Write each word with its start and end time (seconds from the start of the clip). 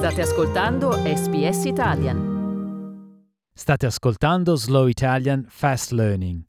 State 0.00 0.22
ascoltando 0.22 0.92
SBS 0.92 1.64
Italian. 1.66 2.18
State 3.52 3.84
ascoltando 3.84 4.56
Slow 4.56 4.86
Italian 4.86 5.44
Fast 5.46 5.90
Learning. 5.90 6.40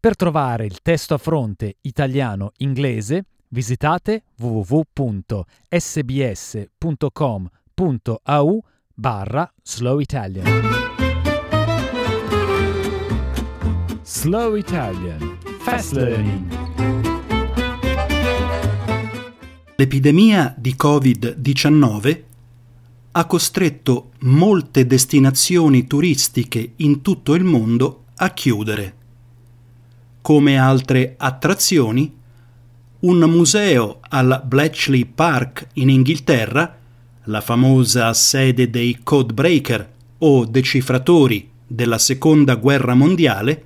Per 0.00 0.16
trovare 0.16 0.64
il 0.64 0.80
testo 0.80 1.12
a 1.12 1.18
fronte 1.18 1.76
italiano-inglese 1.82 3.24
visitate 3.48 4.22
www.sbs.com.au 4.38 5.44
barra 8.94 9.52
Slow 9.62 9.98
Italian. 9.98 10.46
Slow 14.00 14.54
Italian 14.54 15.38
Fast 15.58 15.92
Learning. 15.92 16.48
L'epidemia 19.76 20.54
di 20.56 20.74
Covid-19 20.82 22.35
ha 23.18 23.24
costretto 23.24 24.10
molte 24.20 24.86
destinazioni 24.86 25.86
turistiche 25.86 26.72
in 26.76 27.00
tutto 27.00 27.32
il 27.34 27.44
mondo 27.44 28.04
a 28.16 28.28
chiudere. 28.30 28.94
Come 30.20 30.58
altre 30.58 31.14
attrazioni, 31.16 32.14
un 33.00 33.18
museo 33.20 34.00
al 34.10 34.42
Bletchley 34.44 35.06
Park 35.06 35.68
in 35.74 35.88
Inghilterra, 35.88 36.76
la 37.24 37.40
famosa 37.40 38.12
sede 38.12 38.68
dei 38.68 38.98
codebreaker 39.02 39.92
o 40.18 40.44
decifratori 40.44 41.48
della 41.66 41.98
Seconda 41.98 42.56
Guerra 42.56 42.92
Mondiale, 42.92 43.64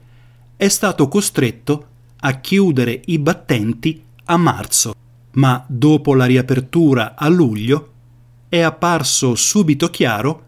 è 0.57 0.69
stato 0.69 1.09
costretto 1.09 1.87
a 2.21 2.39
chiudere 2.39 3.01
i 3.07 3.19
battenti 3.19 4.01
a 4.27 4.37
marzo, 4.37 4.95
ma 5.33 5.65
dopo 5.67 6.15
la 6.15 6.27
riapertura 6.27 7.17
a 7.17 7.27
luglio 7.29 7.90
è 8.51 8.59
apparso 8.59 9.37
subito 9.37 9.91
chiaro 9.91 10.47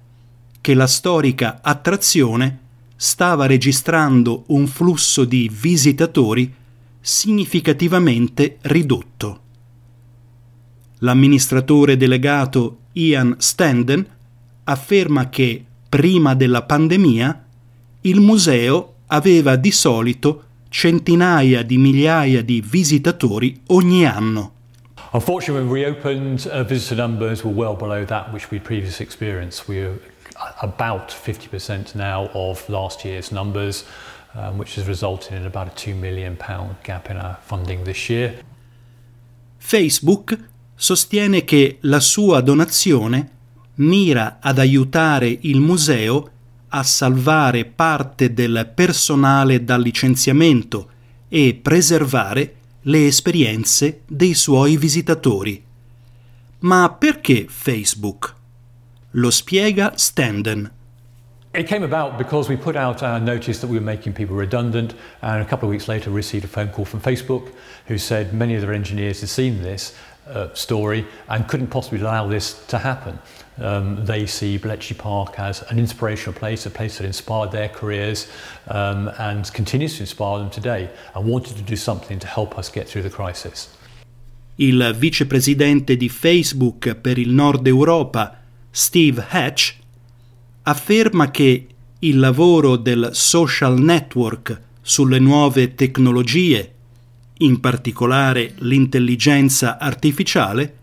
che 0.61 0.75
la 0.75 0.89
storica 0.89 1.61
attrazione 1.63 2.59
stava 2.97 3.47
registrando 3.47 4.43
un 4.49 4.67
flusso 4.67 5.25
di 5.25 5.49
visitatori 5.49 6.53
significativamente 7.01 8.59
ridotto. 8.63 9.41
L'amministratore 10.99 11.97
delegato 11.97 12.79
Ian 12.95 13.37
Standen 13.39 14.05
afferma 14.65 15.29
che 15.29 15.65
prima 15.89 16.35
della 16.35 16.63
pandemia 16.63 17.45
il 18.01 18.21
museo 18.21 18.95
aveva 19.07 19.55
di 19.55 19.71
solito 19.71 20.45
centinaia 20.69 21.63
di 21.63 21.79
migliaia 21.79 22.43
di 22.43 22.61
visitatori 22.61 23.61
ogni 23.69 24.05
anno. 24.05 24.53
Unfortunately, 25.15 25.61
when 25.65 25.71
we 25.71 25.85
reopened, 25.85 26.47
uh, 26.47 26.65
visitor 26.65 26.97
numbers 26.97 27.45
were 27.45 27.53
well 27.53 27.77
below 27.77 28.07
that 28.07 28.33
which 28.33 28.51
we 28.51 28.59
previously 28.59 29.05
experienced. 29.05 29.69
We're 29.69 29.99
about 30.63 31.11
50% 31.11 31.95
now 31.95 32.31
of 32.33 32.67
last 32.69 33.05
year's 33.05 33.31
numbers, 33.31 33.85
um, 34.35 34.57
which 34.57 34.77
has 34.77 34.87
resulted 34.87 35.35
in 35.35 35.45
about 35.45 35.69
a 35.69 35.91
£2 35.91 35.95
million 35.95 36.39
gap 36.83 37.11
in 37.11 37.19
our 37.19 37.37
funding 37.43 37.85
this 37.85 38.09
year. 38.09 38.43
Facebook 39.59 40.39
sostiene 40.75 41.45
che 41.45 41.77
la 41.83 42.01
sua 42.01 42.41
donazione 42.41 43.31
mira 43.75 44.39
ad 44.41 44.59
aiutare 44.59 45.39
il 45.43 45.61
museo 45.61 46.31
a 46.69 46.83
salvare 46.83 47.67
parte 47.67 48.33
del 48.33 48.71
personale 48.75 49.63
dal 49.63 49.83
licenziamento 49.83 50.89
e 51.29 51.59
preservare 51.61 52.55
le 52.83 53.07
esperienze 53.07 54.03
dei 54.07 54.35
suoi 54.35 54.77
visitatori. 54.77 55.65
Ma 56.61 56.91
perché 56.99 57.47
Facebook? 57.49 58.35
Lo 59.13 59.31
spiega 59.31 59.93
Standen. 59.97 60.71
It 61.55 61.67
came 61.67 61.85
about 61.85 62.17
because 62.17 62.49
we 62.49 62.57
put 62.57 62.77
out 62.77 63.03
our 63.03 63.21
notice 63.21 63.61
that 63.61 63.69
we 63.69 63.77
were 63.77 63.85
making 63.85 64.15
people 64.15 64.35
redundant, 64.35 64.95
and 65.21 65.43
a 65.43 65.45
couple 65.45 65.69
of 65.69 65.71
weeks 65.71 65.87
later, 65.87 66.11
received 66.11 66.45
a 66.45 66.49
phone 66.49 66.71
call 66.71 66.87
from 66.87 67.01
Facebook 67.01 67.53
who 67.87 67.99
said 67.99 68.33
many 68.33 68.55
of 68.55 68.63
their 68.63 68.73
engineers 68.73 69.21
had 69.21 69.29
seen 69.29 69.63
this 69.63 69.95
uh, 70.29 70.53
story 70.55 71.07
and 71.29 71.47
couldn't 71.49 71.69
possibly 71.69 72.01
allow 72.01 72.27
this 72.29 72.65
to 72.67 72.79
happen. 72.79 73.19
Um, 73.59 74.05
they 74.05 74.27
see 74.27 74.57
Bletchley 74.57 74.97
Park 74.97 75.39
as 75.39 75.63
an 75.71 75.79
inspirational 75.79 76.39
place, 76.39 76.67
a 76.67 76.71
place 76.71 76.99
that 76.99 77.07
inspired 77.07 77.53
their 77.53 77.69
careers 77.69 78.27
um, 78.69 79.11
and 79.19 79.53
continues 79.53 79.97
to 79.97 80.03
inspire 80.03 80.39
them 80.39 80.51
today, 80.51 80.91
and 81.15 81.29
wanted 81.29 81.57
to 81.57 81.63
do 81.63 81.77
something 81.77 82.19
to 82.19 82.27
help 82.27 82.59
us 82.59 82.71
get 82.71 82.89
through 82.89 83.03
the 83.03 83.11
crisis. 83.11 83.69
Il 84.57 84.95
vicepresidente 84.97 85.97
di 85.97 86.09
Facebook 86.09 86.95
per 86.95 87.19
il 87.19 87.31
Nord 87.31 87.67
Europa, 87.67 88.41
Steve 88.71 89.25
Hatch, 89.29 89.77
afferma 90.63 91.31
che 91.31 91.67
il 92.01 92.19
lavoro 92.19 92.77
del 92.77 93.11
social 93.13 93.79
network 93.79 94.61
sulle 94.81 95.19
nuove 95.19 95.75
tecnologie, 95.75 96.73
in 97.43 97.61
particolare 97.61 98.55
l'intelligenza 98.59 99.79
artificiale, 99.79 100.77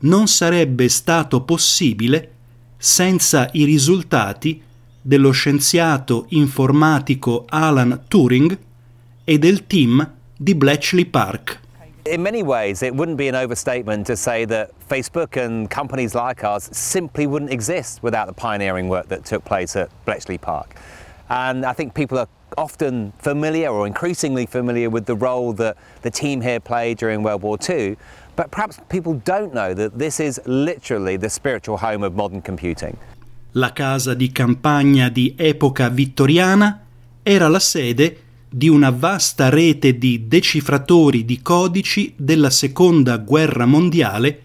non 0.00 0.26
sarebbe 0.28 0.88
stato 0.88 1.42
possibile 1.42 2.32
senza 2.76 3.48
i 3.52 3.64
risultati 3.64 4.62
dello 5.02 5.30
scienziato 5.30 6.26
informatico 6.30 7.44
Alan 7.48 8.04
Turing 8.08 8.58
e 9.24 9.38
del 9.38 9.66
team 9.66 10.08
di 10.36 10.54
Bletchley 10.54 11.04
Park. 11.06 11.60
In 12.04 12.22
many 12.22 12.42
ways, 12.42 12.80
it 12.82 12.94
wouldn't 12.94 13.18
be 13.18 13.28
an 13.28 13.34
overstatement 13.34 14.06
to 14.06 14.16
say 14.16 14.46
that 14.46 14.70
Facebook 14.88 15.36
and 15.36 15.68
companies 15.68 16.14
like 16.14 16.42
ours 16.42 16.68
simply 16.72 17.26
wouldn't 17.26 17.52
exist 17.52 18.02
without 18.02 18.26
the 18.26 18.32
pioneering 18.32 18.88
work 18.88 19.08
that 19.08 19.24
took 19.24 19.44
place 19.44 19.76
at 19.76 19.90
Bletchley 20.06 20.38
Park. 20.38 20.74
And 21.30 21.64
I 21.64 21.72
think 21.72 21.94
people 21.94 22.18
are 22.18 22.28
often 22.58 23.12
familiar 23.18 23.68
or 23.68 23.86
increasingly 23.86 24.46
familiar 24.46 24.90
with 24.90 25.06
the 25.06 25.14
role 25.14 25.52
that 25.54 25.76
the 26.02 26.10
team 26.10 26.40
here 26.40 26.58
played 26.58 26.98
during 26.98 27.22
World 27.22 27.42
War 27.42 27.56
II. 27.56 27.96
But 28.34 28.50
perhaps 28.50 28.80
people 28.88 29.14
don't 29.24 29.54
know 29.54 29.72
that 29.74 29.96
this 29.96 30.18
is 30.18 30.40
literally 30.44 31.16
the 31.16 31.28
spiritual 31.28 31.78
home 31.78 32.02
of 32.02 32.14
modern 32.14 32.42
computing. 32.42 32.96
La 33.52 33.72
casa 33.72 34.14
di 34.14 34.32
campagna 34.32 35.08
di 35.08 35.34
epoca 35.36 35.88
vittoriana 35.88 36.84
era 37.22 37.48
la 37.48 37.58
sede 37.60 38.22
di 38.48 38.68
una 38.68 38.90
vasta 38.90 39.48
rete 39.48 39.98
di 39.98 40.26
decifratori 40.26 41.24
di 41.24 41.40
codici 41.42 42.12
della 42.16 42.50
Seconda 42.50 43.18
Guerra 43.18 43.66
Mondiale 43.66 44.42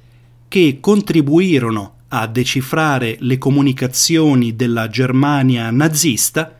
che 0.48 0.78
contribuirono 0.80 1.94
a 2.10 2.28
decifrare 2.28 3.18
le 3.20 3.40
comunicazioni 3.40 4.56
della 4.56 4.88
Germania 4.88 5.72
nazista 5.72 6.56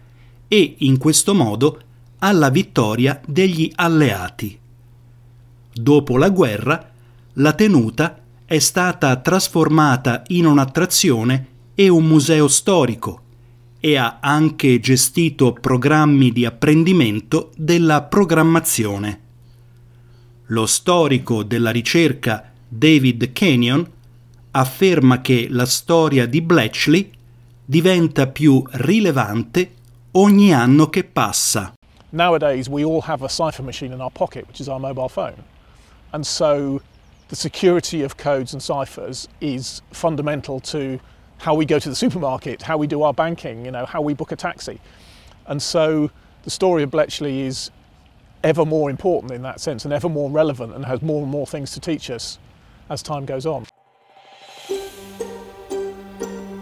e 0.56 0.76
in 0.80 0.98
questo 0.98 1.34
modo 1.34 1.82
alla 2.20 2.50
vittoria 2.50 3.20
degli 3.28 3.70
alleati. 3.76 4.58
Dopo 5.74 6.18
la 6.18 6.30
guerra, 6.30 6.92
la 7.34 7.52
tenuta 7.52 8.22
è 8.46 8.60
stata 8.60 9.18
trasformata 9.18 10.24
in 10.28 10.46
un'attrazione 10.46 11.48
e 11.76 11.90
un 11.90 12.06
museo 12.06 12.48
storico 12.48 13.22
e 13.82 13.98
ha 13.98 14.20
anche 14.22 14.80
gestito 14.80 15.52
programmi 15.52 16.32
di 16.32 16.46
apprendimento 16.46 17.52
della 17.58 18.04
programmazione. 18.04 19.20
Lo 20.48 20.66
storico 20.68 21.44
della 21.44 21.72
ricerca 21.72 22.54
David 22.66 23.34
Kenyon 23.34 23.86
afferma 24.52 25.20
che 25.20 25.48
la 25.50 25.66
storia 25.66 26.26
di 26.26 26.42
Bletchley 26.42 27.12
diventa 27.66 28.28
più 28.28 28.64
rilevante 28.72 29.72
ogni 30.16 30.54
anno 30.54 30.88
che 30.88 31.04
passa. 31.04 31.74
Nowadays 32.12 32.70
we 32.70 32.86
all 32.86 33.02
have 33.02 33.22
a 33.22 33.30
cipher 33.30 33.64
machine 33.64 33.92
in 33.92 34.00
our 34.00 34.10
pocket, 34.10 34.48
which 34.48 34.62
is 34.62 34.70
our 34.70 34.80
mobile 34.80 35.10
phone. 35.10 35.44
And 36.14 36.26
so 36.26 36.82
the 37.28 37.36
security 37.36 38.02
of 38.02 38.16
codes 38.16 38.54
and 38.54 38.64
ciphers 38.64 39.28
is 39.42 39.82
fundamental 39.92 40.62
to 40.62 41.00
how 41.40 41.54
we 41.54 41.66
go 41.66 41.80
to 41.80 41.90
the 41.90 41.96
supermarket, 41.96 42.62
how 42.62 42.78
we 42.78 42.88
do 42.88 43.04
our 43.04 43.14
banking, 43.14 43.66
you 43.66 43.72
know, 43.72 43.86
how 43.86 44.02
we 44.02 44.14
book 44.14 44.32
a 44.32 44.38
taxi. 44.38 44.80
And 45.48 45.62
so 45.62 46.10
the 46.44 46.50
story 46.50 46.84
of 46.84 46.92
Bletchley 46.92 47.42
is 47.42 47.70
ever 48.44 48.66
more 48.66 48.90
important 48.90 49.34
in 49.34 49.42
that 49.42 49.60
sense 49.60 49.84
and 49.84 49.94
ever 49.94 50.08
more 50.08 50.30
relevant 50.30 50.74
and 50.74 50.86
has 50.86 51.02
more 51.02 51.24
and 51.24 51.32
more 51.32 51.46
things 51.46 51.72
to 51.72 51.82
teach 51.82 52.10
us 52.10 52.40
as 52.90 53.04
time 53.04 53.26
goes 53.26 53.46
on. 53.46 53.66